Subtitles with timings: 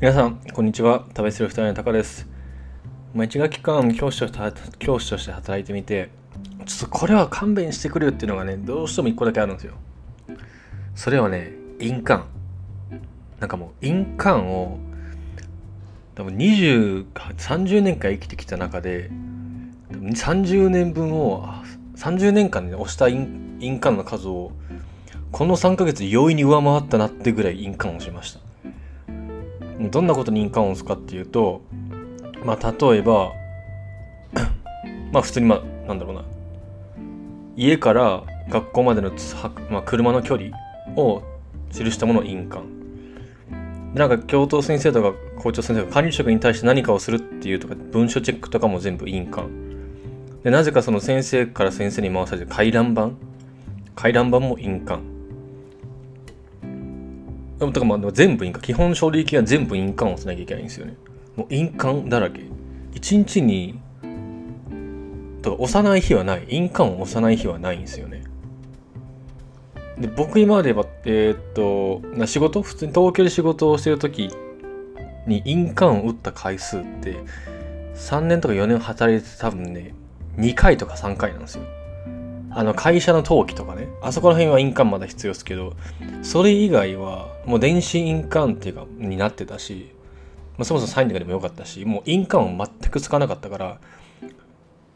[0.00, 1.06] 皆さん、こんにちは。
[1.08, 2.28] 食べする二人のタカです。
[3.14, 4.38] まあ、一学期間教師として
[4.78, 6.10] 教師として働いてみて、
[6.66, 9.74] ちょっとこれは勘弁してくれよっていうのがね、どうしても一個だけあるんですよ。
[10.94, 11.50] それはね、
[11.80, 12.22] 印鑑。
[13.40, 14.78] なんかもう、印鑑を、
[16.14, 19.10] 多分20、30年間生きてきた中で、
[19.90, 21.44] 30年分を、
[21.96, 24.52] 30年間で、ね、押した印印鑑の数を、
[25.32, 28.47] この3ヶ月容易に上回ったなってぐらい印鑑をしました。
[29.78, 31.62] どんなことに印鑑を押すかっていうと、
[32.44, 33.32] まあ、例えば、
[35.12, 36.24] まあ、普通に、まあ、なんだろうな。
[37.56, 39.12] 家から学校までの、
[39.70, 40.50] まあ、車の距離
[40.96, 41.22] を
[41.72, 42.66] 記したものを印鑑。
[43.94, 49.48] なんか教頭先生とか校長先生が管理職に対して何かをするっていうとか文書チェックとかも全部印鑑。
[50.42, 53.10] で、なぜかその先生から先生に回されて回覧板
[53.94, 55.17] 回覧板も印鑑。
[57.58, 58.66] でも、かまあ全部印鑑。
[58.66, 60.96] 基本書類系は全部印鑑をしなきゃいけないんですよね。
[61.36, 62.42] もう印鑑だらけ。
[62.94, 63.80] 一日に、
[65.42, 66.46] とか押さない日はない。
[66.48, 68.22] 印鑑を押さない日はないんですよね。
[69.98, 72.62] で、僕今までは、えー、っと、仕事？
[72.62, 74.30] 普通に東京で仕事をしてる時
[75.26, 77.16] に印鑑を打った回数って、
[77.96, 79.94] 3年とか4年働いて多分ね、
[80.36, 81.64] 2回とか3回なんですよ。
[82.50, 85.74] あの会社の登記とかね、あそこら辺は印鑑まだ必要ですけど、
[86.22, 89.90] それ以外はもう電子印鑑っていうか、になってたし、
[90.58, 93.80] まあ、そもそもサインとかでもよかったし、もう印鑑を全くつかなかったから、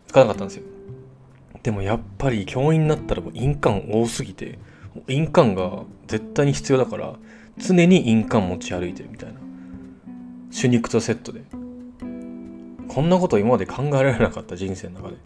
[0.06, 0.64] つかなかったんですよ。
[1.62, 4.58] でもやっぱり教員になったらもう印鑑多すぎて、
[5.08, 7.14] 印鑑が絶対に必要だから、
[7.56, 9.40] 常に印鑑持ち歩いてるみたいな。
[10.54, 11.44] 手肉とセットで。
[12.86, 15.16] こんなこと今まで考えられなかった人生の中で。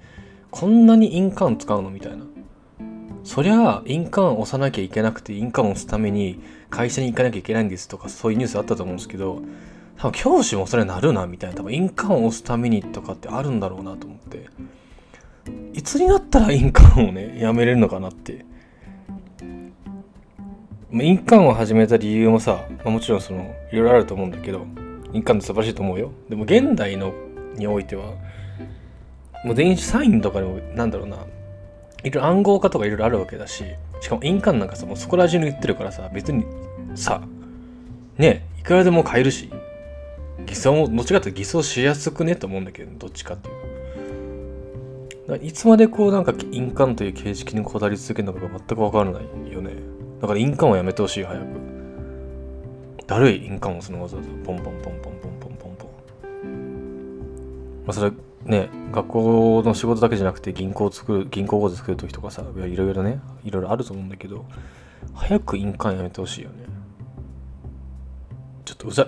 [0.52, 2.18] こんなに印鑑使うのみたいな。
[3.27, 6.38] そりゃあ、印鑑を押さなきゃいけなくて、印鑑を押すために
[6.70, 9.42] 会社に行かなきゃいけないんですとか、そういうニュースあったと思うんですけど、
[9.98, 11.56] 多分教師もそれなるな、みたいな。
[11.56, 14.46] 多分印鑑を押すためにとかってあるんだろうなと思って。
[15.73, 18.46] いつになったら印鑑をね、やめれるのかなって。
[20.92, 24.64] 印鑑を始めた理由もさ、まあ、もちろんその、いろいろあると思うんだけど、
[25.12, 26.12] 印鑑って素晴らしいと思うよ。
[26.28, 27.12] でも現代の
[27.56, 28.12] においては、
[29.45, 31.27] もう電子サインとかでも、なんだろうな、
[32.06, 33.64] いろいろ暗号化とかいろいろあるわけだし、
[34.00, 36.44] しかも印鑑なんかさ、もうそこら中に売ってるからさ、別に
[36.94, 37.20] さ、
[38.17, 39.50] ね、いくらでも買えるし、
[40.46, 43.56] 偽装どっちかって偽装しやすくねと思うんだけど、どっちかっていう
[45.42, 49.72] いつまでこうなんか印鑑という形式にこだわり続けるのかが全くわからないよね。
[50.20, 51.45] だから印鑑はやめてほしい、早く。
[53.08, 55.55] だるい印鑑をそのわざわざポンポンポンポンポンポン
[57.86, 58.13] まあそれ
[58.45, 64.45] ね、学校の仕事だけじゃなくて銀行を作る、銀行口座作る時とかさ、いろいろね、いろいろあると思うんだけど、
[65.14, 66.64] 早く印鑑やめてほしいよね。
[68.64, 69.07] ちょっとうざい。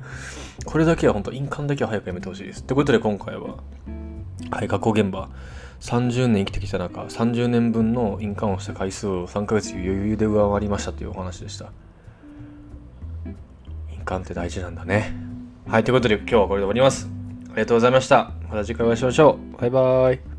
[0.64, 2.62] これだけは本当印鑑だけは早くやめてほしいです。
[2.62, 3.56] ってことで今回は、
[4.50, 5.30] はい、学校現場、
[5.80, 11.72] 30年生きてきた中、30年分の印鑑をした回数を3ヶ月余裕で上回りましたというお話でした。
[13.92, 15.14] 印鑑って大事なんだね。
[15.66, 17.15] はい、ということで今日はこれで終わります。
[17.56, 18.32] ありがとうございました。
[18.50, 19.58] また次回お会いしましょう。
[19.58, 20.35] バイバイ。